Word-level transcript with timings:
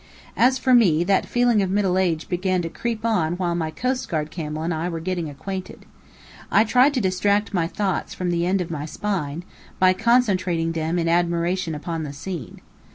As 0.35 0.57
for 0.57 0.73
me, 0.73 1.03
that 1.03 1.27
feeling 1.27 1.61
of 1.61 1.69
middle 1.69 1.95
age 1.95 2.27
began 2.27 2.63
to 2.63 2.69
creep 2.69 3.05
on 3.05 3.33
while 3.33 3.53
my 3.53 3.69
coast 3.69 4.09
guard 4.09 4.31
camel 4.31 4.63
and 4.63 4.73
I 4.73 4.89
were 4.89 4.99
getting 4.99 5.29
acquainted. 5.29 5.85
I 6.49 6.63
tried 6.63 6.95
to 6.95 7.01
distract 7.01 7.53
my 7.53 7.67
thoughts 7.67 8.15
from 8.15 8.31
the 8.31 8.43
end 8.47 8.61
of 8.61 8.71
my 8.71 8.87
spine, 8.87 9.43
by 9.77 9.93
concentrating 9.93 10.71
them 10.71 10.97
in 10.97 11.07
admiration 11.07 11.75
upon 11.75 12.01
the 12.01 12.13
scene. 12.13 12.61